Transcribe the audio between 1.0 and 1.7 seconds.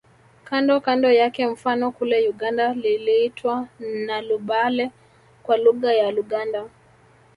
yake